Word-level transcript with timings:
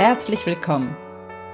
herzlich 0.00 0.46
willkommen. 0.46 0.96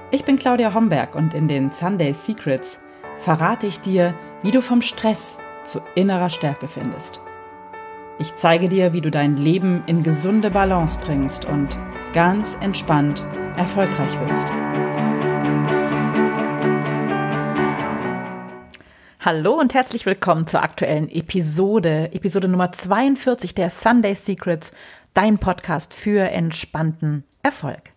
Ich 0.09 0.23
bin 0.23 0.39
Claudia 0.39 0.73
Homberg 0.73 1.15
und 1.15 1.33
in 1.33 1.49
den 1.49 1.69
Sunday 1.69 2.13
Secrets 2.13 2.79
verrate 3.17 3.67
ich 3.67 3.81
dir, 3.81 4.17
wie 4.41 4.51
du 4.51 4.61
vom 4.61 4.81
Stress 4.81 5.37
zu 5.65 5.81
innerer 5.95 6.29
Stärke 6.29 6.69
findest. 6.69 7.19
Ich 8.19 8.37
zeige 8.37 8.69
dir, 8.69 8.93
wie 8.93 9.01
du 9.01 9.11
dein 9.11 9.35
Leben 9.35 9.83
in 9.85 10.01
gesunde 10.01 10.49
Balance 10.49 10.97
bringst 11.03 11.43
und 11.43 11.77
ganz 12.13 12.57
entspannt 12.61 13.27
erfolgreich 13.57 14.17
wirst. 14.21 14.49
Hallo 19.19 19.59
und 19.59 19.73
herzlich 19.73 20.05
willkommen 20.05 20.47
zur 20.47 20.63
aktuellen 20.63 21.09
Episode, 21.09 22.13
Episode 22.13 22.47
Nummer 22.47 22.71
42 22.71 23.55
der 23.55 23.69
Sunday 23.69 24.15
Secrets, 24.15 24.71
dein 25.13 25.37
Podcast 25.37 25.93
für 25.93 26.29
entspannten 26.29 27.25
Erfolg. 27.43 27.96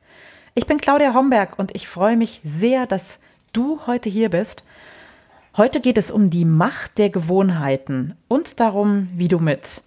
Ich 0.54 0.66
bin 0.66 0.78
Claudia 0.78 1.14
Homberg 1.14 1.58
und 1.60 1.74
ich 1.76 1.86
freue 1.86 2.16
mich 2.16 2.40
sehr, 2.42 2.86
dass 2.86 3.20
du 3.52 3.86
heute 3.86 4.10
hier 4.10 4.30
bist. 4.30 4.64
Heute 5.56 5.80
geht 5.80 5.96
es 5.96 6.10
um 6.10 6.28
die 6.28 6.44
Macht 6.44 6.98
der 6.98 7.08
Gewohnheiten 7.08 8.16
und 8.26 8.58
darum, 8.58 9.08
wie 9.14 9.28
du 9.28 9.38
mit 9.38 9.82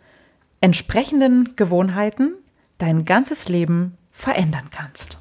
entsprechenden 0.61 1.57
Gewohnheiten 1.57 2.35
dein 2.77 3.03
ganzes 3.03 3.49
Leben 3.49 3.97
verändern 4.13 4.69
kannst. 4.71 5.17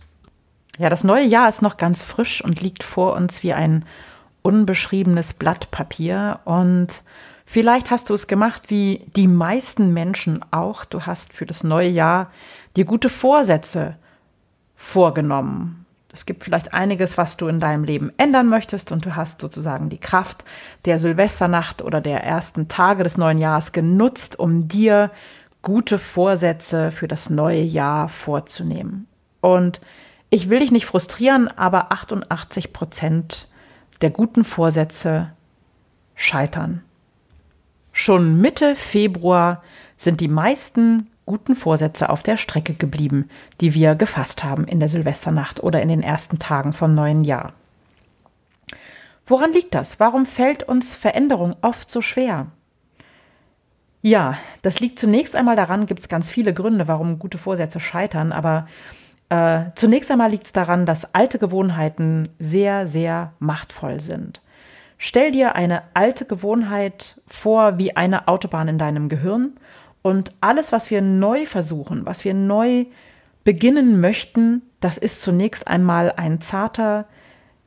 Ja, 0.79 0.89
das 0.89 1.03
neue 1.03 1.25
Jahr 1.25 1.49
ist 1.49 1.61
noch 1.61 1.77
ganz 1.77 2.03
frisch 2.03 2.43
und 2.45 2.61
liegt 2.61 2.85
vor 2.85 3.15
uns 3.15 3.43
wie 3.43 3.53
ein 3.53 3.85
unbeschriebenes 4.43 5.33
Blatt 5.35 5.73
Papier 5.73 6.39
und 6.45 7.03
vielleicht 7.45 7.91
hast 7.91 8.11
du 8.11 8.15
es 8.15 8.29
gemacht 8.29 8.71
wie 8.71 9.05
die 9.17 9.29
meisten 9.29 9.93
Menschen 9.93 10.45
auch. 10.53 10.85
Du 10.85 11.03
hast 11.03 11.33
für 11.33 11.47
das 11.47 11.65
neue 11.65 11.89
Jahr 11.89 12.31
dir 12.77 12.85
gute 12.85 13.09
Vorsätze 13.09 13.97
vorgenommen. 14.83 15.87
Es 16.13 16.27
gibt 16.27 16.43
vielleicht 16.43 16.75
einiges, 16.75 17.17
was 17.17 17.37
du 17.37 17.47
in 17.47 17.61
deinem 17.61 17.85
Leben 17.85 18.11
ändern 18.17 18.49
möchtest 18.49 18.91
und 18.91 19.07
du 19.07 19.15
hast 19.15 19.41
sozusagen 19.41 19.89
die 19.89 20.01
Kraft 20.01 20.45
der 20.87 20.99
Silvesternacht 20.99 21.83
oder 21.83 22.01
der 22.01 22.25
ersten 22.25 22.67
Tage 22.67 23.05
des 23.05 23.17
neuen 23.17 23.39
Jahres 23.39 23.71
genutzt, 23.71 24.41
um 24.41 24.67
dir 24.67 25.13
gute 25.63 26.01
Vorsätze 26.01 26.91
für 26.91 27.07
das 27.07 27.31
neue 27.31 27.63
Jahr 27.63 28.09
vorzunehmen. 28.09 29.07
Und 29.41 29.81
ich 30.31 30.51
will 30.51 30.59
dich 30.59 30.73
nicht 30.73 30.87
frustrieren, 30.87 31.47
aber 31.47 31.93
88 31.93 32.73
Prozent 32.73 33.49
der 34.01 34.11
guten 34.11 34.43
Vorsätze 34.43 35.31
scheitern. 36.17 36.83
Schon 37.93 38.41
Mitte 38.41 38.75
Februar 38.75 39.63
sind 39.97 40.21
die 40.21 40.29
meisten 40.29 41.09
guten 41.27 41.55
Vorsätze 41.55 42.11
auf 42.11 42.23
der 42.23 42.37
Strecke 42.37 42.75
geblieben, 42.75 43.29
die 43.61 43.75
wir 43.75 43.95
gefasst 43.95 44.45
haben 44.45 44.65
in 44.67 44.81
der 44.81 44.89
Silvesternacht 44.89 45.63
oder 45.63 45.83
in 45.83 45.89
den 45.89 46.03
ersten 46.03 46.39
Tagen 46.39 46.73
vom 46.73 46.95
neuen 46.95 47.25
Jahr. 47.25 47.53
Woran 49.25 49.53
liegt 49.53 49.75
das? 49.75 50.01
Warum 50.01 50.27
fällt 50.27 50.65
uns 50.65 50.97
Veränderung 50.97 51.57
oft 51.63 51.91
so 51.91 52.03
schwer? 52.03 52.49
Ja, 54.01 54.37
das 54.63 54.81
liegt 54.81 54.99
zunächst 54.99 55.37
einmal 55.37 55.55
daran, 55.55 55.87
gibt 55.87 56.01
es 56.01 56.09
ganz 56.09 56.29
viele 56.29 56.53
Gründe, 56.53 56.89
warum 56.89 57.21
gute 57.21 57.39
Vorsätze 57.39 57.79
scheitern, 57.79 58.33
aber 58.33 58.67
äh, 59.29 59.71
zunächst 59.77 60.11
einmal 60.11 60.31
liegt 60.31 60.47
es 60.47 60.53
daran, 60.53 60.87
dass 60.87 61.15
alte 61.15 61.39
Gewohnheiten 61.39 62.29
sehr, 62.41 62.89
sehr 62.89 63.33
machtvoll 63.39 64.01
sind. 64.01 64.43
Stell 64.99 65.31
dir 65.31 65.55
eine 65.55 65.83
alte 65.95 66.27
Gewohnheit 66.27 67.21
vor 67.27 67.79
wie 67.79 67.97
eine 67.97 68.29
Autobahn 68.29 68.69
in 68.69 68.79
deinem 68.79 69.09
Gehirn 69.09 69.55
und 70.03 70.33
alles, 70.41 70.73
was 70.73 70.91
wir 70.91 71.01
neu 71.01 71.47
versuchen, 71.47 72.05
was 72.05 72.25
wir 72.25 72.35
neu 72.35 72.87
beginnen 73.45 74.01
möchten, 74.01 74.63
das 74.81 74.99
ist 74.99 75.23
zunächst 75.23 75.67
einmal 75.67 76.13
ein 76.17 76.41
zarter, 76.41 77.07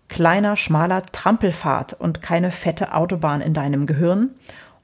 kleiner, 0.09 0.55
schmaler 0.55 1.01
Trampelpfad 1.01 1.93
und 1.93 2.21
keine 2.21 2.51
fette 2.51 2.93
Autobahn 2.93 3.41
in 3.41 3.53
deinem 3.53 3.85
Gehirn. 3.85 4.31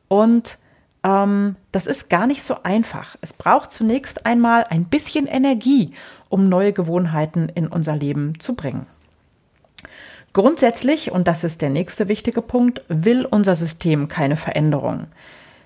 Und 0.07 0.57
ähm, 1.03 1.56
das 1.72 1.88
ist 1.88 2.09
gar 2.09 2.28
nicht 2.28 2.44
so 2.44 2.63
einfach. 2.63 3.16
Es 3.22 3.34
braucht 3.34 3.72
zunächst 3.72 4.25
einmal 4.25 4.66
ein 4.66 4.85
bisschen 4.85 5.28
Energie, 5.28 5.94
um 6.29 6.50
neue 6.50 6.73
Gewohnheiten 6.73 7.50
in 7.50 7.68
unser 7.68 7.95
Leben 7.95 8.39
zu 8.39 8.56
bringen. 8.56 8.88
Grundsätzlich, 10.33 11.12
und 11.12 11.28
das 11.28 11.44
ist 11.44 11.62
der 11.62 11.69
nächste 11.69 12.07
wichtige 12.07 12.41
Punkt, 12.41 12.83
will 12.88 13.25
unser 13.25 13.56
System 13.56 14.07
keine 14.07 14.38
Veränderung. 14.38 15.07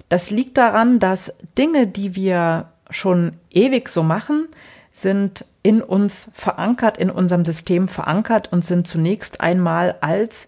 Das 0.10 0.30
liegt 0.30 0.58
daran, 0.58 1.00
dass 1.00 1.34
Dinge, 1.58 1.88
die 1.88 2.16
wir 2.16 2.72
schon 2.90 3.34
ewig 3.50 3.90
so 3.90 4.04
machen, 4.04 4.48
sind 4.92 5.46
in 5.64 5.82
uns 5.82 6.30
verankert, 6.34 6.98
in 6.98 7.10
unserem 7.10 7.44
System 7.44 7.88
verankert 7.88 8.52
und 8.52 8.64
sind 8.64 8.88
zunächst 8.88 9.42
einmal 9.42 9.96
als 10.02 10.48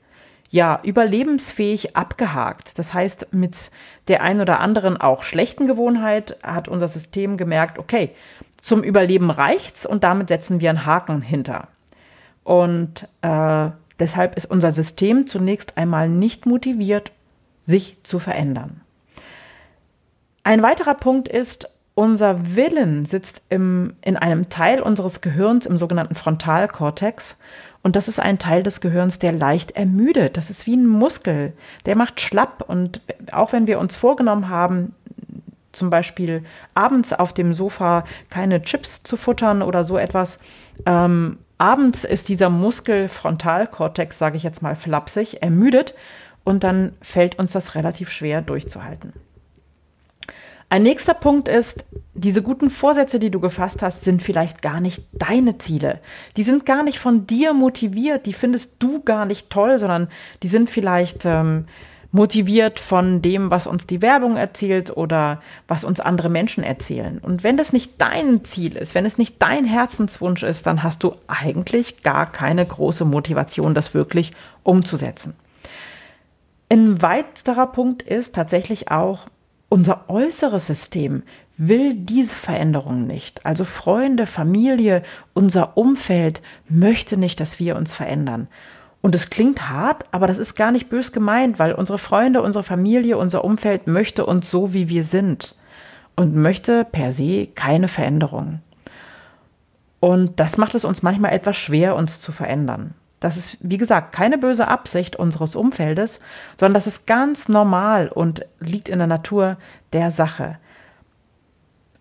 ja, 0.49 0.79
überlebensfähig 0.83 1.97
abgehakt. 1.97 2.79
Das 2.79 2.93
heißt, 2.93 3.27
mit 3.31 3.71
der 4.07 4.21
ein 4.21 4.39
oder 4.39 4.59
anderen 4.59 4.95
auch 4.95 5.23
schlechten 5.23 5.67
Gewohnheit 5.67 6.37
hat 6.43 6.67
unser 6.67 6.87
System 6.87 7.35
gemerkt, 7.35 7.79
okay, 7.79 8.11
zum 8.61 8.83
Überleben 8.83 9.29
reicht's 9.29 9.85
und 9.85 10.03
damit 10.03 10.29
setzen 10.29 10.61
wir 10.61 10.69
einen 10.69 10.85
Haken 10.85 11.21
hinter. 11.21 11.67
Und 12.43 13.09
äh, 13.21 13.69
deshalb 13.99 14.37
ist 14.37 14.49
unser 14.49 14.71
System 14.71 15.27
zunächst 15.27 15.77
einmal 15.77 16.07
nicht 16.07 16.45
motiviert, 16.45 17.11
sich 17.65 17.97
zu 18.03 18.19
verändern. 18.19 18.81
Ein 20.47 20.63
weiterer 20.63 20.93
Punkt 20.93 21.27
ist, 21.27 21.69
unser 21.93 22.55
Willen 22.55 23.03
sitzt 23.03 23.41
im, 23.49 23.95
in 24.01 24.15
einem 24.15 24.47
Teil 24.47 24.81
unseres 24.81 25.19
Gehirns, 25.19 25.65
im 25.65 25.77
sogenannten 25.77 26.15
Frontalkortex. 26.15 27.37
Und 27.83 27.97
das 27.97 28.07
ist 28.07 28.21
ein 28.21 28.39
Teil 28.39 28.63
des 28.63 28.79
Gehirns, 28.79 29.19
der 29.19 29.33
leicht 29.33 29.71
ermüdet. 29.71 30.37
Das 30.37 30.49
ist 30.49 30.65
wie 30.65 30.77
ein 30.77 30.87
Muskel. 30.87 31.51
Der 31.85 31.97
macht 31.97 32.21
schlapp. 32.21 32.63
Und 32.65 33.01
auch 33.33 33.51
wenn 33.51 33.67
wir 33.67 33.77
uns 33.77 33.97
vorgenommen 33.97 34.47
haben, 34.47 34.95
zum 35.73 35.89
Beispiel 35.89 36.45
abends 36.75 37.11
auf 37.11 37.33
dem 37.33 37.53
Sofa 37.53 38.05
keine 38.29 38.61
Chips 38.61 39.03
zu 39.03 39.17
futtern 39.17 39.61
oder 39.61 39.83
so 39.83 39.97
etwas, 39.97 40.39
ähm, 40.85 41.39
abends 41.57 42.05
ist 42.05 42.29
dieser 42.29 42.49
Muskel 42.49 43.09
Frontalkortex, 43.09 44.17
sage 44.17 44.37
ich 44.37 44.43
jetzt 44.43 44.61
mal 44.61 44.77
flapsig, 44.77 45.41
ermüdet. 45.41 45.93
Und 46.45 46.63
dann 46.63 46.93
fällt 47.01 47.37
uns 47.37 47.51
das 47.51 47.75
relativ 47.75 48.09
schwer 48.11 48.41
durchzuhalten. 48.41 49.11
Ein 50.69 50.83
nächster 50.83 51.13
Punkt 51.13 51.47
ist, 51.47 51.85
diese 52.13 52.41
guten 52.41 52.69
Vorsätze, 52.69 53.19
die 53.19 53.29
du 53.29 53.39
gefasst 53.39 53.81
hast, 53.81 54.03
sind 54.03 54.21
vielleicht 54.21 54.61
gar 54.61 54.81
nicht 54.81 55.03
deine 55.13 55.57
Ziele. 55.59 56.01
Die 56.35 56.43
sind 56.43 56.65
gar 56.65 56.83
nicht 56.83 56.99
von 56.99 57.25
dir 57.25 57.53
motiviert, 57.53 58.25
die 58.25 58.33
findest 58.33 58.75
du 58.79 59.01
gar 59.01 59.25
nicht 59.25 59.49
toll, 59.49 59.79
sondern 59.79 60.09
die 60.43 60.49
sind 60.49 60.69
vielleicht 60.69 61.25
ähm, 61.25 61.67
motiviert 62.11 62.79
von 62.79 63.21
dem, 63.21 63.49
was 63.49 63.65
uns 63.65 63.87
die 63.87 64.01
Werbung 64.01 64.35
erzählt 64.35 64.95
oder 64.95 65.41
was 65.69 65.85
uns 65.85 66.01
andere 66.01 66.29
Menschen 66.29 66.65
erzählen. 66.65 67.19
Und 67.19 67.45
wenn 67.45 67.55
das 67.55 67.71
nicht 67.71 67.93
dein 68.01 68.43
Ziel 68.43 68.75
ist, 68.75 68.93
wenn 68.93 69.05
es 69.05 69.17
nicht 69.17 69.41
dein 69.41 69.63
Herzenswunsch 69.63 70.43
ist, 70.43 70.67
dann 70.67 70.83
hast 70.83 71.01
du 71.01 71.15
eigentlich 71.27 72.03
gar 72.03 72.29
keine 72.29 72.65
große 72.65 73.05
Motivation, 73.05 73.73
das 73.73 73.93
wirklich 73.93 74.31
umzusetzen. 74.63 75.35
Ein 76.69 77.01
weiterer 77.01 77.67
Punkt 77.67 78.03
ist 78.03 78.35
tatsächlich 78.35 78.91
auch, 78.91 79.27
unser 79.69 80.09
äußeres 80.09 80.67
System 80.67 81.23
will 81.57 81.93
diese 81.95 82.35
Veränderung 82.35 83.07
nicht. 83.07 83.45
Also 83.45 83.65
Freunde, 83.65 84.25
Familie, 84.25 85.03
unser 85.33 85.75
Umfeld 85.75 86.41
möchte 86.69 87.17
nicht, 87.17 87.39
dass 87.39 87.59
wir 87.59 87.75
uns 87.75 87.93
verändern. 87.93 88.47
Und 89.01 89.15
es 89.15 89.29
klingt 89.29 89.69
hart, 89.69 90.05
aber 90.11 90.27
das 90.27 90.37
ist 90.37 90.55
gar 90.55 90.71
nicht 90.71 90.89
bös 90.89 91.11
gemeint, 91.11 91.59
weil 91.59 91.73
unsere 91.73 91.97
Freunde, 91.97 92.41
unsere 92.41 92.63
Familie, 92.63 93.17
unser 93.17 93.43
Umfeld 93.43 93.87
möchte 93.87 94.25
uns 94.25 94.49
so, 94.49 94.73
wie 94.73 94.89
wir 94.89 95.03
sind 95.03 95.55
und 96.15 96.35
möchte 96.35 96.85
per 96.85 97.11
se 97.11 97.47
keine 97.47 97.87
Veränderung. 97.87 98.59
Und 99.99 100.39
das 100.39 100.57
macht 100.57 100.75
es 100.75 100.85
uns 100.85 101.03
manchmal 101.03 101.33
etwas 101.33 101.57
schwer, 101.57 101.95
uns 101.95 102.21
zu 102.21 102.31
verändern. 102.31 102.93
Das 103.19 103.35
ist, 103.37 103.57
wie 103.61 103.77
gesagt, 103.77 104.13
keine 104.13 104.37
böse 104.37 104.67
Absicht 104.67 105.15
unseres 105.15 105.55
Umfeldes, 105.55 106.19
sondern 106.59 106.75
das 106.75 106.87
ist 106.87 107.07
ganz 107.07 107.49
normal 107.49 108.09
und 108.09 108.45
liegt 108.59 108.89
in 108.89 108.99
der 108.99 109.07
Natur 109.07 109.57
der 109.93 110.11
Sache. 110.11 110.57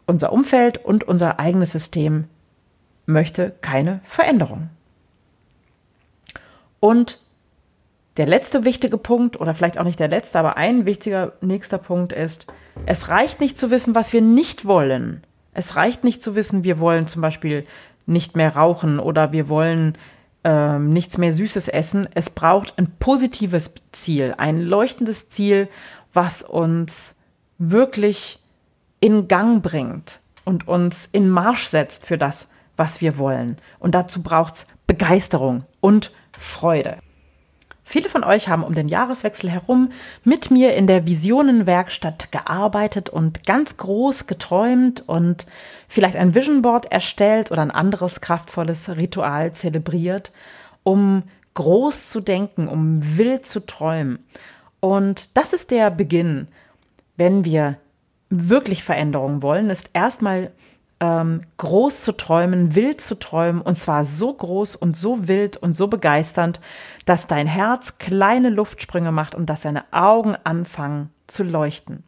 Unser 0.06 0.32
Umfeld 0.32 0.84
und 0.84 1.04
unser 1.04 1.40
eigenes 1.40 1.72
System 1.72 2.24
möchte 3.06 3.54
keine 3.60 4.00
Veränderung. 4.04 4.68
Und 6.80 7.18
der 8.16 8.26
letzte 8.26 8.64
wichtige 8.64 8.98
Punkt, 8.98 9.40
oder 9.40 9.54
vielleicht 9.54 9.78
auch 9.78 9.84
nicht 9.84 10.00
der 10.00 10.08
letzte, 10.08 10.38
aber 10.38 10.56
ein 10.56 10.86
wichtiger 10.86 11.32
nächster 11.40 11.78
Punkt 11.78 12.12
ist, 12.12 12.46
es 12.86 13.08
reicht 13.08 13.40
nicht 13.40 13.58
zu 13.58 13.70
wissen, 13.70 13.94
was 13.94 14.12
wir 14.12 14.22
nicht 14.22 14.64
wollen. 14.66 15.22
Es 15.52 15.76
reicht 15.76 16.04
nicht 16.04 16.22
zu 16.22 16.34
wissen, 16.34 16.64
wir 16.64 16.78
wollen 16.78 17.06
zum 17.06 17.22
Beispiel 17.22 17.66
nicht 18.06 18.36
mehr 18.36 18.54
rauchen 18.56 18.98
oder 18.98 19.32
wir 19.32 19.48
wollen 19.48 19.98
ähm, 20.46 20.92
nichts 20.92 21.18
mehr 21.18 21.32
Süßes 21.32 21.66
essen. 21.66 22.08
Es 22.14 22.30
braucht 22.30 22.78
ein 22.78 22.86
positives 23.00 23.74
Ziel, 23.90 24.32
ein 24.38 24.60
leuchtendes 24.60 25.28
Ziel, 25.28 25.68
was 26.12 26.42
uns 26.42 27.16
wirklich 27.58 28.38
in 29.00 29.26
Gang 29.26 29.60
bringt 29.60 30.20
und 30.44 30.68
uns 30.68 31.08
in 31.10 31.28
Marsch 31.28 31.66
setzt 31.66 32.06
für 32.06 32.16
das, 32.16 32.48
was 32.76 33.00
wir 33.00 33.18
wollen. 33.18 33.58
Und 33.80 33.96
dazu 33.96 34.22
braucht 34.22 34.54
es 34.54 34.66
Begeisterung 34.86 35.64
und 35.80 36.12
Freude. 36.38 36.98
Viele 37.88 38.08
von 38.08 38.24
euch 38.24 38.48
haben 38.48 38.64
um 38.64 38.74
den 38.74 38.88
Jahreswechsel 38.88 39.48
herum 39.48 39.92
mit 40.24 40.50
mir 40.50 40.74
in 40.74 40.88
der 40.88 41.06
Visionenwerkstatt 41.06 42.32
gearbeitet 42.32 43.08
und 43.08 43.46
ganz 43.46 43.76
groß 43.76 44.26
geträumt 44.26 45.08
und 45.08 45.46
vielleicht 45.86 46.16
ein 46.16 46.34
Vision 46.34 46.62
Board 46.62 46.90
erstellt 46.90 47.52
oder 47.52 47.62
ein 47.62 47.70
anderes 47.70 48.20
kraftvolles 48.20 48.96
Ritual 48.96 49.52
zelebriert, 49.52 50.32
um 50.82 51.22
groß 51.54 52.10
zu 52.10 52.20
denken, 52.20 52.66
um 52.66 52.98
wild 53.16 53.46
zu 53.46 53.64
träumen. 53.64 54.18
Und 54.80 55.28
das 55.34 55.52
ist 55.52 55.70
der 55.70 55.92
Beginn, 55.92 56.48
wenn 57.16 57.44
wir 57.44 57.76
wirklich 58.30 58.82
Veränderungen 58.82 59.42
wollen, 59.42 59.70
ist 59.70 59.90
erstmal 59.92 60.50
ähm, 61.00 61.42
groß 61.58 62.02
zu 62.02 62.12
träumen, 62.12 62.74
wild 62.74 63.00
zu 63.00 63.18
träumen, 63.18 63.60
und 63.60 63.76
zwar 63.76 64.04
so 64.04 64.32
groß 64.32 64.76
und 64.76 64.96
so 64.96 65.28
wild 65.28 65.56
und 65.56 65.74
so 65.74 65.88
begeisternd, 65.88 66.60
dass 67.04 67.26
dein 67.26 67.46
Herz 67.46 67.98
kleine 67.98 68.50
Luftsprünge 68.50 69.12
macht 69.12 69.34
und 69.34 69.46
dass 69.46 69.62
deine 69.62 69.84
Augen 69.92 70.36
anfangen 70.44 71.10
zu 71.26 71.42
leuchten. 71.42 72.04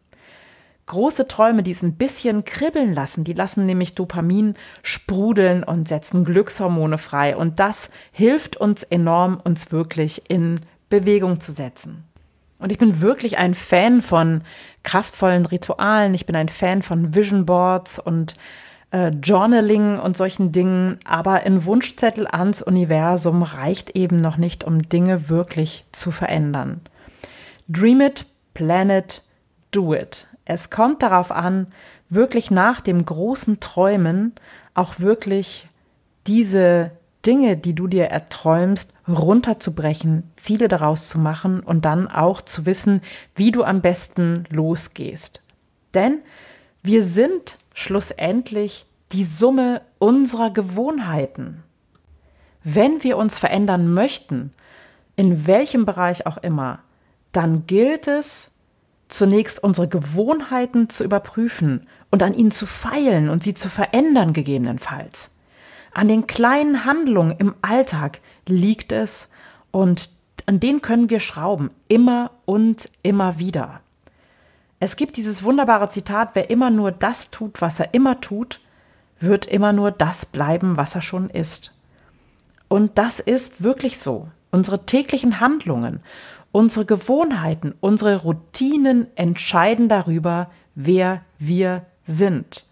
Große 0.87 1.29
Träume, 1.29 1.63
die 1.63 1.73
es 1.73 1.83
ein 1.83 1.97
bisschen 1.97 2.47
kribbeln 2.47 2.95
lassen, 2.95 3.23
die 3.23 3.35
lassen 3.35 3.67
nämlich 3.67 3.95
Dopamin 3.95 4.55
sprudeln 4.83 5.63
und 5.63 5.87
setzen 5.87 6.25
Glückshormone 6.25 6.97
frei. 6.97 7.37
Und 7.37 7.61
das 7.61 7.91
hilft 8.11 8.57
uns 8.57 8.85
enorm, 8.85 9.39
uns 9.45 9.71
wirklich 9.71 10.31
in 10.31 10.61
Bewegung 10.89 11.41
zu 11.41 11.53
setzen. 11.53 12.05
Und 12.59 12.73
ich 12.73 12.79
bin 12.79 13.03
wirklich 13.03 13.37
ein 13.37 13.53
Fan 13.53 14.01
von 14.01 14.41
kraftvollen 14.83 15.45
Ritualen. 15.45 16.15
Ich 16.15 16.25
bin 16.25 16.35
ein 16.35 16.49
Fan 16.49 16.81
von 16.81 17.15
Vision 17.15 17.45
Boards 17.45 17.99
und 17.99 18.35
äh, 18.91 19.09
Journaling 19.09 19.99
und 19.99 20.17
solchen 20.17 20.53
Dingen, 20.53 20.99
aber 21.05 21.45
ein 21.45 21.65
Wunschzettel 21.65 22.27
ans 22.27 22.63
Universum 22.63 23.43
reicht 23.43 23.91
eben 23.91 24.17
noch 24.17 24.37
nicht, 24.37 24.65
um 24.65 24.89
Dinge 24.89 25.29
wirklich 25.29 25.85
zu 25.93 26.11
verändern. 26.11 26.81
Dream 27.69 28.01
it, 28.01 28.27
plan 28.55 28.91
it, 28.91 29.23
do 29.71 29.95
it. 29.95 30.27
Es 30.45 30.71
kommt 30.71 31.03
darauf 31.03 31.31
an, 31.31 31.67
wirklich 32.09 32.51
nach 32.51 32.81
dem 32.81 33.05
großen 33.05 33.61
Träumen 33.61 34.33
auch 34.75 35.01
wirklich 35.01 35.69
diese 36.27 36.93
Dinge, 37.27 37.57
die 37.57 37.75
du 37.75 37.89
dir 37.89 38.07
erträumst, 38.07 38.95
runterzubrechen, 39.07 40.31
Ziele 40.37 40.69
daraus 40.69 41.09
zu 41.09 41.19
machen 41.19 41.61
und 41.61 41.85
dann 41.85 42.09
auch 42.09 42.41
zu 42.41 42.65
wissen, 42.65 43.03
wie 43.35 43.51
du 43.51 43.65
am 43.65 43.83
besten 43.83 44.45
losgehst. 44.49 45.43
Denn 45.93 46.21
wir 46.83 47.03
sind 47.03 47.59
schlussendlich 47.79 48.87
die 49.13 49.25
Summe 49.25 49.83
unserer 49.99 50.51
Gewohnheiten. 50.51 51.63
Wenn 52.65 53.03
wir 53.05 53.17
uns 53.17 53.39
verändern 53.39 53.93
möchten, 53.95 54.51
in 55.17 55.47
welchem 55.47 55.85
Bereich 55.85 56.27
auch 56.27 56.39
immer, 56.39 56.81
dann 57.33 57.67
gilt 57.67 58.09
es, 58.09 58.51
zunächst 59.09 59.63
unsere 59.63 59.89
Gewohnheiten 59.89 60.91
zu 60.91 61.05
überprüfen 61.05 61.87
und 62.11 62.23
an 62.23 62.35
ihnen 62.35 62.51
zu 62.51 62.67
feilen 62.67 63.31
und 63.31 63.43
sie 63.43 63.55
zu 63.55 63.69
verändern 63.71 64.33
gegebenenfalls. 64.33 65.31
An 65.95 66.09
den 66.09 66.27
kleinen 66.27 66.85
Handlungen 66.85 67.37
im 67.39 67.55
Alltag 67.63 68.21
liegt 68.47 68.93
es 68.93 69.31
und 69.71 70.11
an 70.47 70.61
denen 70.61 70.83
können 70.83 71.11
wir 71.11 71.21
schrauben, 71.21 71.71
immer 71.87 72.33
und 72.45 72.91
immer 73.03 73.39
wieder. 73.39 73.81
Es 74.81 74.97
gibt 74.97 75.17
dieses 75.17 75.43
wunderbare 75.43 75.89
Zitat, 75.89 76.31
wer 76.35 76.51
immer 76.51 76.71
nur 76.71 76.93
das 76.93 77.31
tut, 77.31 77.61
was 77.61 77.81
er 77.81 77.95
immer 77.95 78.21
tut, 78.21 78.61
wird 79.21 79.47
immer 79.47 79.73
nur 79.73 79.91
das 79.91 80.27
bleiben, 80.27 80.77
was 80.77 80.95
er 80.95 81.03
schon 81.03 81.31
ist. 81.31 81.75
Und 82.69 82.99
das 82.99 83.19
ist 83.19 83.63
wirklich 83.63 83.99
so. 83.99 84.29
Unsere 84.51 84.87
täglichen 84.87 85.41
Handlungen, 85.41 86.01
unsere 86.53 86.85
Gewohnheiten, 86.85 87.75
unsere 87.81 88.17
Routinen 88.17 89.09
entscheiden 89.17 89.89
darüber, 89.89 90.51
wer 90.75 91.23
wir 91.39 91.85
sind. 92.05 92.65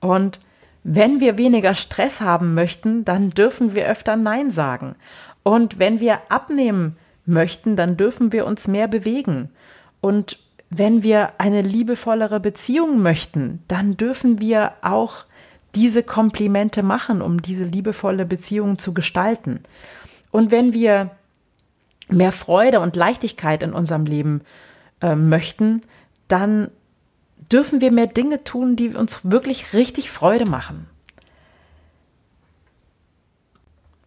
Und 0.00 0.40
wenn 0.82 1.20
wir 1.20 1.38
weniger 1.38 1.74
Stress 1.74 2.20
haben 2.20 2.54
möchten, 2.54 3.04
dann 3.04 3.30
dürfen 3.30 3.74
wir 3.74 3.86
öfter 3.86 4.16
Nein 4.16 4.50
sagen. 4.50 4.96
Und 5.42 5.78
wenn 5.78 6.00
wir 6.00 6.20
abnehmen 6.30 6.96
möchten, 7.26 7.76
dann 7.76 7.96
dürfen 7.96 8.32
wir 8.32 8.46
uns 8.46 8.66
mehr 8.66 8.88
bewegen. 8.88 9.50
Und 10.00 10.38
wenn 10.70 11.02
wir 11.02 11.32
eine 11.38 11.62
liebevollere 11.62 12.38
Beziehung 12.38 13.02
möchten, 13.02 13.62
dann 13.66 13.96
dürfen 13.96 14.40
wir 14.40 14.72
auch 14.82 15.24
diese 15.74 16.02
Komplimente 16.02 16.82
machen, 16.82 17.22
um 17.22 17.42
diese 17.42 17.64
liebevolle 17.64 18.24
Beziehung 18.24 18.78
zu 18.78 18.94
gestalten. 18.94 19.60
Und 20.30 20.50
wenn 20.50 20.72
wir 20.72 21.10
mehr 22.08 22.32
Freude 22.32 22.80
und 22.80 22.96
Leichtigkeit 22.96 23.62
in 23.62 23.72
unserem 23.72 24.04
Leben 24.04 24.42
äh, 25.00 25.14
möchten, 25.14 25.82
dann 26.28 26.70
dürfen 27.52 27.80
wir 27.80 27.92
mehr 27.92 28.06
Dinge 28.06 28.44
tun, 28.44 28.76
die 28.76 28.94
uns 28.94 29.30
wirklich 29.30 29.72
richtig 29.72 30.10
Freude 30.10 30.46
machen. 30.46 30.86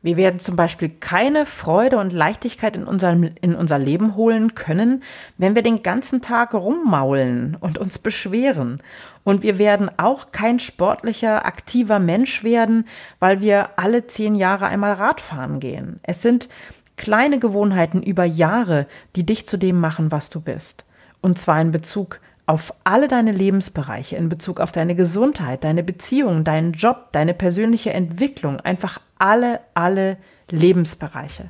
Wir 0.04 0.18
werden 0.18 0.42
zum 0.42 0.58
Beispiel 0.58 0.90
keine 0.90 1.46
Freude 1.46 1.98
und 1.98 2.12
Leichtigkeit 2.12 2.76
in, 2.76 2.84
unserem, 2.84 3.32
in 3.42 3.56
unser 3.56 3.80
Leben 3.80 4.16
holen 4.16 4.54
können, 4.54 5.02
wenn 5.38 5.56
wir 5.56 5.64
den 5.64 5.82
ganzen 5.82 6.22
Tag 6.22 6.54
rummaulen 6.54 7.56
und 7.60 7.78
uns 7.78 8.00
beschweren. 8.00 8.82
Und 9.24 9.44
wir 9.44 9.58
werden 9.58 9.90
auch 9.98 10.34
kein 10.34 10.60
sportlicher, 10.60 11.46
aktiver 11.46 12.00
Mensch 12.00 12.44
werden, 12.44 12.86
weil 13.20 13.40
wir 13.40 13.80
alle 13.80 14.06
zehn 14.06 14.36
Jahre 14.36 14.68
einmal 14.68 14.92
Radfahren 14.92 15.62
gehen. 15.62 16.02
Es 16.04 16.22
sind 16.22 16.50
kleine 16.98 17.40
Gewohnheiten 17.40 18.04
über 18.04 18.26
Jahre, 18.26 18.88
die 19.16 19.26
dich 19.26 19.48
zu 19.48 19.56
dem 19.56 19.80
machen, 19.80 20.12
was 20.12 20.30
du 20.30 20.42
bist. 20.42 20.84
Und 21.22 21.40
zwar 21.40 21.62
in 21.62 21.72
Bezug 21.72 22.20
auf 22.46 22.74
alle 22.84 23.08
deine 23.08 23.32
Lebensbereiche, 23.32 24.18
in 24.18 24.30
Bezug 24.30 24.60
auf 24.60 24.72
deine 24.72 24.96
Gesundheit, 24.96 25.64
deine 25.64 25.84
Beziehung, 25.84 26.44
deinen 26.44 26.74
Job, 26.74 27.08
deine 27.12 27.34
persönliche 27.34 27.94
Entwicklung, 27.94 28.60
einfach 28.60 29.00
alle, 29.18 29.62
alle 29.74 30.18
Lebensbereiche. 30.50 31.50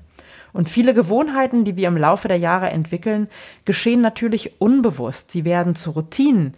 Und 0.54 0.69
viele 0.69 0.94
Gewohnheiten, 0.94 1.66
die 1.66 1.75
wir 1.75 1.88
im 1.88 1.98
Laufe 1.98 2.28
der 2.28 2.38
Jahre 2.38 2.69
entwickeln, 2.69 3.28
geschehen 3.66 4.01
natürlich 4.01 4.62
unbewusst. 4.62 5.31
Sie 5.31 5.45
werden 5.45 5.74
zu 5.75 5.92
Routinen, 5.92 6.54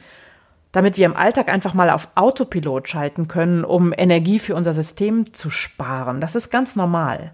damit 0.73 0.97
wir 0.97 1.05
im 1.05 1.15
Alltag 1.15 1.47
einfach 1.47 1.73
mal 1.73 1.89
auf 1.89 2.09
Autopilot 2.15 2.89
schalten 2.89 3.29
können, 3.29 3.63
um 3.63 3.93
Energie 3.95 4.39
für 4.39 4.55
unser 4.55 4.73
System 4.73 5.33
zu 5.33 5.49
sparen. 5.49 6.19
Das 6.19 6.35
ist 6.35 6.49
ganz 6.49 6.75
normal. 6.75 7.31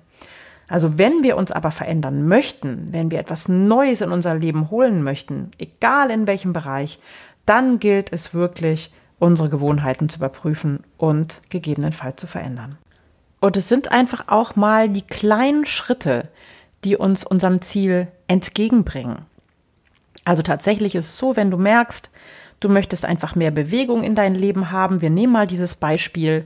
Also 0.71 0.97
wenn 0.97 1.21
wir 1.21 1.35
uns 1.35 1.51
aber 1.51 1.69
verändern 1.69 2.29
möchten, 2.29 2.87
wenn 2.91 3.11
wir 3.11 3.19
etwas 3.19 3.49
Neues 3.49 3.99
in 3.99 4.13
unser 4.13 4.35
Leben 4.35 4.71
holen 4.71 5.03
möchten, 5.03 5.51
egal 5.57 6.09
in 6.09 6.27
welchem 6.27 6.53
Bereich, 6.53 6.97
dann 7.45 7.77
gilt 7.77 8.13
es 8.13 8.33
wirklich, 8.33 8.93
unsere 9.19 9.49
Gewohnheiten 9.49 10.07
zu 10.07 10.19
überprüfen 10.19 10.79
und 10.97 11.41
gegebenenfalls 11.49 12.21
zu 12.21 12.25
verändern. 12.25 12.77
Und 13.41 13.57
es 13.57 13.67
sind 13.67 13.91
einfach 13.91 14.29
auch 14.29 14.55
mal 14.55 14.87
die 14.87 15.01
kleinen 15.01 15.65
Schritte, 15.65 16.29
die 16.85 16.95
uns 16.95 17.25
unserem 17.25 17.61
Ziel 17.61 18.07
entgegenbringen. 18.29 19.25
Also 20.23 20.41
tatsächlich 20.41 20.95
ist 20.95 21.09
es 21.09 21.17
so, 21.17 21.35
wenn 21.35 21.51
du 21.51 21.57
merkst, 21.57 22.09
du 22.61 22.69
möchtest 22.69 23.03
einfach 23.03 23.35
mehr 23.35 23.51
Bewegung 23.51 24.03
in 24.03 24.15
dein 24.15 24.35
Leben 24.35 24.71
haben, 24.71 25.01
wir 25.01 25.09
nehmen 25.09 25.33
mal 25.33 25.47
dieses 25.47 25.75
Beispiel 25.75 26.45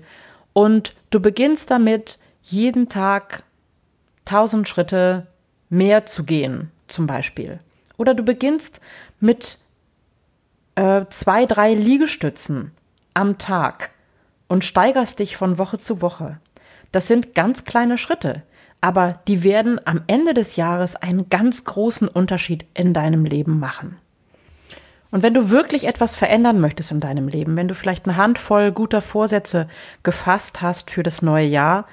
und 0.51 0.95
du 1.11 1.19
beginnst 1.19 1.69
damit, 1.69 2.17
jeden 2.41 2.89
Tag 2.89 3.43
1000 4.25 4.67
Schritte 4.67 5.27
mehr 5.69 6.05
zu 6.05 6.23
gehen, 6.23 6.71
zum 6.87 7.07
Beispiel. 7.07 7.59
Oder 7.97 8.13
du 8.13 8.23
beginnst 8.23 8.81
mit 9.19 9.59
äh, 10.75 11.05
zwei, 11.09 11.45
drei 11.45 11.73
Liegestützen 11.73 12.71
am 13.13 13.37
Tag 13.37 13.91
und 14.47 14.65
steigerst 14.65 15.19
dich 15.19 15.37
von 15.37 15.57
Woche 15.57 15.77
zu 15.77 16.01
Woche. 16.01 16.37
Das 16.91 17.07
sind 17.07 17.35
ganz 17.35 17.65
kleine 17.65 17.97
Schritte, 17.97 18.43
aber 18.81 19.19
die 19.27 19.43
werden 19.43 19.79
am 19.85 20.03
Ende 20.07 20.33
des 20.33 20.55
Jahres 20.55 20.95
einen 20.95 21.29
ganz 21.29 21.63
großen 21.65 22.07
Unterschied 22.07 22.65
in 22.73 22.93
deinem 22.93 23.25
Leben 23.25 23.59
machen. 23.59 23.97
Und 25.11 25.23
wenn 25.23 25.33
du 25.33 25.49
wirklich 25.49 25.87
etwas 25.87 26.15
verändern 26.15 26.59
möchtest 26.59 26.91
in 26.91 26.99
deinem 26.99 27.29
Leben, 27.29 27.55
wenn 27.55 27.69
du 27.69 27.73
vielleicht 27.73 28.05
eine 28.05 28.17
Handvoll 28.17 28.71
guter 28.71 29.01
Vorsätze 29.01 29.69
gefasst 30.03 30.61
hast 30.61 30.91
für 30.91 31.03
das 31.03 31.21
neue 31.21 31.47
Jahr, 31.47 31.87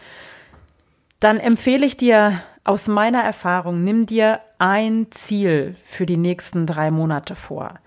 dann 1.22 1.38
empfehle 1.38 1.86
ich 1.86 1.96
dir 1.96 2.42
aus 2.64 2.88
meiner 2.88 3.22
Erfahrung, 3.22 3.84
nimm 3.84 4.06
dir 4.06 4.40
ein 4.58 5.06
Ziel 5.10 5.76
für 5.84 6.04
die 6.04 6.16
nächsten 6.16 6.66
drei 6.66 6.90
Monate 6.90 7.36
vor. 7.36 7.78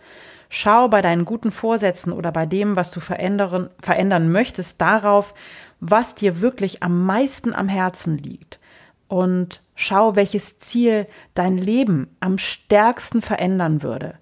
Schau 0.49 0.87
bei 0.87 1.01
deinen 1.01 1.25
guten 1.25 1.51
Vorsätzen 1.51 2.13
oder 2.13 2.31
bei 2.31 2.45
dem, 2.45 2.75
was 2.75 2.91
du 2.91 2.99
verändern, 2.99 3.69
verändern 3.81 4.31
möchtest, 4.31 4.79
darauf, 4.79 5.33
was 5.81 6.15
dir 6.15 6.39
wirklich 6.39 6.81
am 6.81 7.05
meisten 7.05 7.53
am 7.53 7.67
Herzen 7.67 8.17
liegt. 8.17 8.59
Und 9.07 9.61
schau, 9.75 10.15
welches 10.15 10.59
Ziel 10.59 11.07
dein 11.33 11.57
Leben 11.57 12.15
am 12.21 12.37
stärksten 12.37 13.21
verändern 13.21 13.83
würde. 13.83 14.15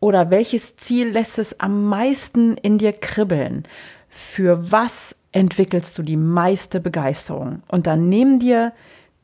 Oder 0.00 0.30
welches 0.30 0.76
Ziel 0.76 1.08
lässt 1.08 1.40
es 1.40 1.58
am 1.58 1.84
meisten 1.84 2.56
in 2.56 2.78
dir 2.78 2.92
kribbeln? 2.92 3.64
für 4.08 4.72
was 4.72 5.14
entwickelst 5.38 5.96
du 5.96 6.02
die 6.02 6.16
meiste 6.16 6.80
Begeisterung. 6.80 7.62
Und 7.68 7.86
dann 7.86 8.08
nimm 8.08 8.40
dir 8.40 8.72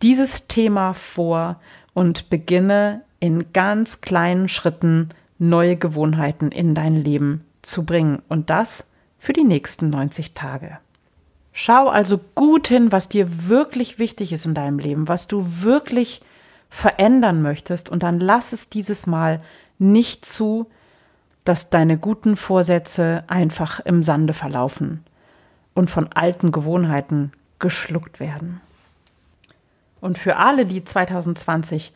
dieses 0.01 0.47
Thema 0.47 0.93
vor 0.93 1.61
und 1.93 2.31
beginne 2.31 3.03
in 3.19 3.53
ganz 3.53 4.01
kleinen 4.01 4.49
Schritten 4.49 5.09
neue 5.39 5.77
Gewohnheiten 5.77 6.53
in 6.53 6.75
dein 6.77 6.95
Leben 6.95 7.45
zu 7.63 7.85
bringen. 7.85 8.23
Und 8.29 8.49
das 8.49 8.93
für 9.19 9.33
die 9.33 9.43
nächsten 9.43 9.91
90 9.91 10.35
Tage. 10.35 10.79
Schau 11.53 11.89
also 11.89 12.21
gut 12.37 12.69
hin, 12.69 12.93
was 12.93 13.09
dir 13.09 13.49
wirklich 13.49 13.99
wichtig 13.99 14.33
ist 14.33 14.47
in 14.47 14.55
deinem 14.55 14.79
Leben, 14.79 15.09
was 15.09 15.27
du 15.27 15.45
wirklich 15.63 16.21
verändern 16.71 17.43
möchtest. 17.43 17.89
Und 17.89 18.05
dann 18.05 18.21
lass 18.21 18.53
es 18.53 18.69
dieses 18.69 19.09
Mal 19.09 19.41
nicht 19.81 20.25
zu, 20.25 20.67
dass 21.45 21.71
deine 21.71 21.99
guten 21.99 22.37
Vorsätze 22.37 23.25
einfach 23.27 23.81
im 23.81 24.05
Sande 24.05 24.33
verlaufen 24.33 25.05
und 25.75 25.91
von 25.91 26.13
alten 26.13 26.53
Gewohnheiten 26.53 27.33
geschluckt 27.59 28.21
werden. 28.21 28.61
Und 30.01 30.19
für 30.19 30.37
alle, 30.37 30.67
die 30.67 30.85
2020 30.85 31.93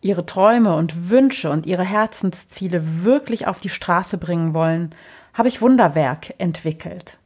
ihre 0.00 0.26
Träume 0.26 0.76
und 0.76 1.10
Wünsche 1.10 1.50
und 1.50 1.66
ihre 1.66 1.84
Herzensziele 1.84 3.04
wirklich 3.04 3.46
auf 3.46 3.58
die 3.58 3.70
Straße 3.70 4.18
bringen 4.18 4.54
wollen, 4.54 4.94
habe 5.32 5.48
ich 5.48 5.62
Wunderwerk 5.62 6.34
entwickelt. 6.38 7.18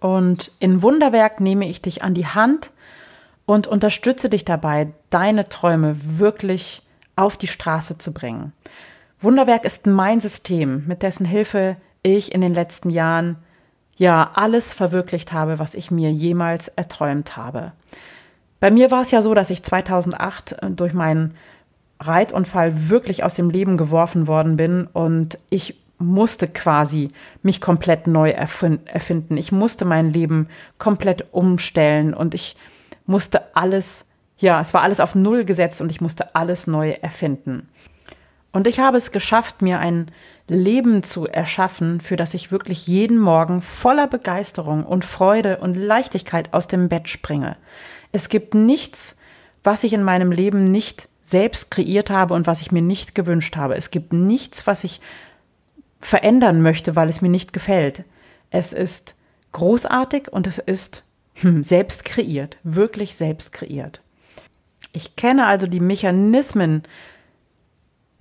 Und 0.00 0.50
in 0.58 0.82
Wunderwerk 0.82 1.40
nehme 1.40 1.68
ich 1.68 1.82
dich 1.82 2.02
an 2.02 2.14
die 2.14 2.26
Hand 2.26 2.70
und 3.46 3.66
unterstütze 3.66 4.28
dich 4.28 4.44
dabei, 4.44 4.92
deine 5.10 5.48
Träume 5.48 5.96
wirklich 6.18 6.82
auf 7.16 7.36
die 7.36 7.48
Straße 7.48 7.98
zu 7.98 8.12
bringen. 8.12 8.52
Wunderwerk 9.20 9.64
ist 9.64 9.86
mein 9.86 10.20
System, 10.20 10.86
mit 10.86 11.02
dessen 11.02 11.26
Hilfe 11.26 11.76
ich 12.02 12.34
in 12.34 12.40
den 12.40 12.54
letzten 12.54 12.90
Jahren 12.90 13.36
ja 14.00 14.30
alles 14.32 14.72
verwirklicht 14.72 15.34
habe, 15.34 15.58
was 15.58 15.74
ich 15.74 15.90
mir 15.90 16.10
jemals 16.10 16.68
erträumt 16.68 17.36
habe. 17.36 17.72
Bei 18.58 18.70
mir 18.70 18.90
war 18.90 19.02
es 19.02 19.10
ja 19.10 19.20
so, 19.20 19.34
dass 19.34 19.50
ich 19.50 19.62
2008 19.62 20.52
äh, 20.52 20.70
durch 20.70 20.94
meinen 20.94 21.34
Reitunfall 22.00 22.88
wirklich 22.88 23.24
aus 23.24 23.34
dem 23.34 23.50
Leben 23.50 23.76
geworfen 23.76 24.26
worden 24.26 24.56
bin 24.56 24.86
und 24.86 25.38
ich 25.50 25.78
musste 25.98 26.48
quasi 26.48 27.10
mich 27.42 27.60
komplett 27.60 28.06
neu 28.06 28.30
erfinden. 28.30 29.36
Ich 29.36 29.52
musste 29.52 29.84
mein 29.84 30.14
Leben 30.14 30.48
komplett 30.78 31.26
umstellen 31.32 32.14
und 32.14 32.34
ich 32.34 32.56
musste 33.04 33.54
alles, 33.54 34.06
ja, 34.38 34.62
es 34.62 34.72
war 34.72 34.80
alles 34.80 35.00
auf 35.00 35.14
Null 35.14 35.44
gesetzt 35.44 35.82
und 35.82 35.90
ich 35.90 36.00
musste 36.00 36.34
alles 36.34 36.66
neu 36.66 36.92
erfinden. 36.92 37.68
Und 38.52 38.66
ich 38.66 38.80
habe 38.80 38.96
es 38.96 39.12
geschafft, 39.12 39.62
mir 39.62 39.78
ein 39.78 40.10
Leben 40.48 41.02
zu 41.02 41.26
erschaffen, 41.26 42.00
für 42.00 42.16
das 42.16 42.34
ich 42.34 42.50
wirklich 42.50 42.86
jeden 42.86 43.18
Morgen 43.18 43.62
voller 43.62 44.08
Begeisterung 44.08 44.84
und 44.84 45.04
Freude 45.04 45.58
und 45.58 45.76
Leichtigkeit 45.76 46.52
aus 46.52 46.66
dem 46.66 46.88
Bett 46.88 47.08
springe. 47.08 47.56
Es 48.10 48.28
gibt 48.28 48.54
nichts, 48.54 49.16
was 49.62 49.84
ich 49.84 49.92
in 49.92 50.02
meinem 50.02 50.32
Leben 50.32 50.70
nicht 50.70 51.08
selbst 51.22 51.70
kreiert 51.70 52.10
habe 52.10 52.34
und 52.34 52.48
was 52.48 52.60
ich 52.60 52.72
mir 52.72 52.82
nicht 52.82 53.14
gewünscht 53.14 53.56
habe. 53.56 53.76
Es 53.76 53.92
gibt 53.92 54.12
nichts, 54.12 54.66
was 54.66 54.82
ich 54.82 55.00
verändern 56.00 56.62
möchte, 56.62 56.96
weil 56.96 57.08
es 57.08 57.20
mir 57.20 57.28
nicht 57.28 57.52
gefällt. 57.52 58.04
Es 58.50 58.72
ist 58.72 59.14
großartig 59.52 60.32
und 60.32 60.48
es 60.48 60.58
ist 60.58 61.04
selbst 61.60 62.04
kreiert, 62.04 62.56
wirklich 62.64 63.14
selbst 63.16 63.52
kreiert. 63.52 64.00
Ich 64.92 65.14
kenne 65.14 65.46
also 65.46 65.68
die 65.68 65.78
Mechanismen, 65.78 66.82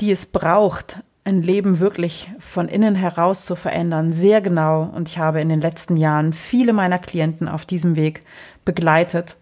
die 0.02 0.12
es 0.12 0.26
braucht, 0.26 1.00
ein 1.24 1.42
Leben 1.42 1.80
wirklich 1.80 2.32
von 2.40 2.68
innen 2.68 2.96
heraus 2.96 3.46
zu 3.46 3.56
verändern, 3.56 4.12
sehr 4.12 4.42
genau. 4.42 4.84
Und 4.84 5.10
ich 5.10 5.20
habe 5.20 5.42
in 5.42 5.50
den 5.50 5.62
letzten 5.62 5.98
Jahren 5.98 6.34
viele 6.34 6.74
meiner 6.74 6.98
Klienten 6.98 7.48
auf 7.48 7.66
diesem 7.66 7.96
Weg 7.96 8.24
begleitet. 8.66 9.38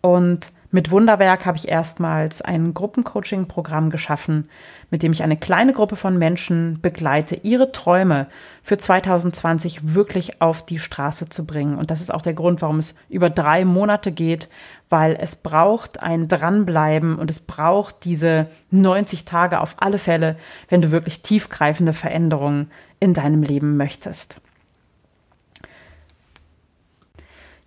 Und 0.00 0.52
mit 0.74 0.90
Wunderwerk 0.90 1.44
habe 1.44 1.58
ich 1.58 1.68
erstmals 1.68 2.40
ein 2.40 2.72
Gruppencoaching-Programm 2.72 3.90
geschaffen, 3.90 4.48
mit 4.90 5.02
dem 5.02 5.12
ich 5.12 5.22
eine 5.22 5.36
kleine 5.36 5.74
Gruppe 5.74 5.96
von 5.96 6.16
Menschen 6.16 6.80
begleite, 6.80 7.36
ihre 7.36 7.72
Träume 7.72 8.26
für 8.62 8.78
2020 8.78 9.94
wirklich 9.94 10.40
auf 10.40 10.64
die 10.64 10.78
Straße 10.78 11.28
zu 11.28 11.44
bringen. 11.44 11.76
Und 11.76 11.90
das 11.90 12.00
ist 12.00 12.12
auch 12.12 12.22
der 12.22 12.32
Grund, 12.32 12.62
warum 12.62 12.78
es 12.78 12.94
über 13.10 13.28
drei 13.28 13.66
Monate 13.66 14.12
geht, 14.12 14.48
weil 14.88 15.14
es 15.20 15.36
braucht 15.36 16.02
ein 16.02 16.26
Dranbleiben 16.26 17.18
und 17.18 17.28
es 17.28 17.40
braucht 17.40 18.06
diese 18.06 18.46
90 18.70 19.26
Tage 19.26 19.60
auf 19.60 19.76
alle 19.76 19.98
Fälle, 19.98 20.36
wenn 20.70 20.80
du 20.80 20.90
wirklich 20.90 21.20
tiefgreifende 21.20 21.92
Veränderungen 21.92 22.70
in 22.98 23.12
deinem 23.12 23.42
Leben 23.42 23.76
möchtest. 23.76 24.40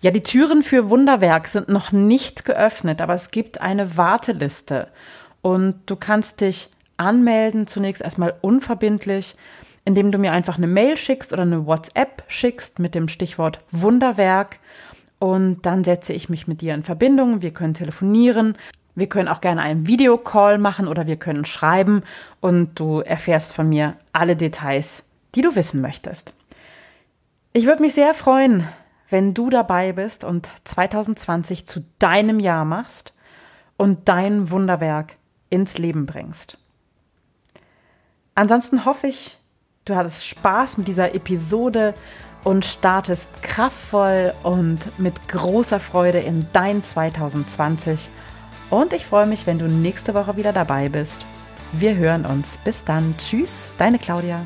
Ja, 0.05 0.11
die 0.11 0.21
Türen 0.21 0.61
für 0.61 0.91
Wunderwerk 0.91 1.47
sind 1.47 1.67
noch 1.67 1.91
nicht 1.91 2.45
geöffnet, 2.45 3.01
aber 3.01 3.15
es 3.15 3.31
gibt 3.31 3.59
eine 3.61 3.97
Warteliste 3.97 4.87
und 5.41 5.77
du 5.87 5.95
kannst 5.95 6.41
dich 6.41 6.69
anmelden, 6.95 7.65
zunächst 7.65 8.03
erstmal 8.03 8.35
unverbindlich, 8.41 9.35
indem 9.83 10.11
du 10.11 10.19
mir 10.19 10.31
einfach 10.31 10.57
eine 10.59 10.67
Mail 10.67 10.95
schickst 10.95 11.33
oder 11.33 11.41
eine 11.41 11.65
WhatsApp 11.65 12.21
schickst 12.27 12.77
mit 12.77 12.93
dem 12.93 13.07
Stichwort 13.07 13.61
Wunderwerk 13.71 14.59
und 15.17 15.65
dann 15.65 15.83
setze 15.83 16.13
ich 16.13 16.29
mich 16.29 16.47
mit 16.47 16.61
dir 16.61 16.75
in 16.75 16.83
Verbindung. 16.83 17.41
Wir 17.41 17.49
können 17.49 17.73
telefonieren. 17.73 18.59
Wir 18.93 19.09
können 19.09 19.27
auch 19.27 19.41
gerne 19.41 19.63
einen 19.63 19.87
Videocall 19.87 20.59
machen 20.59 20.87
oder 20.87 21.07
wir 21.07 21.15
können 21.15 21.45
schreiben 21.45 22.03
und 22.41 22.79
du 22.79 22.99
erfährst 22.99 23.53
von 23.53 23.67
mir 23.67 23.95
alle 24.13 24.35
Details, 24.35 25.03
die 25.33 25.41
du 25.41 25.55
wissen 25.55 25.81
möchtest. 25.81 26.35
Ich 27.53 27.65
würde 27.65 27.81
mich 27.81 27.95
sehr 27.95 28.13
freuen, 28.13 28.67
wenn 29.09 29.33
du 29.33 29.49
dabei 29.49 29.91
bist 29.91 30.23
und 30.23 30.49
2020 30.63 31.65
zu 31.65 31.85
deinem 31.99 32.39
Jahr 32.39 32.65
machst 32.65 33.13
und 33.77 34.07
dein 34.07 34.49
Wunderwerk 34.51 35.17
ins 35.49 35.77
Leben 35.77 36.05
bringst. 36.05 36.57
Ansonsten 38.33 38.85
hoffe 38.85 39.07
ich, 39.07 39.37
du 39.85 39.95
hattest 39.95 40.27
Spaß 40.27 40.77
mit 40.77 40.87
dieser 40.87 41.15
Episode 41.15 41.93
und 42.43 42.65
startest 42.65 43.29
kraftvoll 43.41 44.33
und 44.43 44.99
mit 44.99 45.27
großer 45.27 45.79
Freude 45.79 46.19
in 46.19 46.47
dein 46.53 46.83
2020. 46.83 48.09
Und 48.69 48.93
ich 48.93 49.05
freue 49.05 49.27
mich, 49.27 49.47
wenn 49.47 49.59
du 49.59 49.67
nächste 49.67 50.13
Woche 50.13 50.37
wieder 50.37 50.53
dabei 50.53 50.89
bist. 50.89 51.25
Wir 51.71 51.95
hören 51.95 52.25
uns. 52.25 52.57
Bis 52.63 52.83
dann. 52.83 53.15
Tschüss, 53.17 53.71
deine 53.77 53.99
Claudia. 53.99 54.45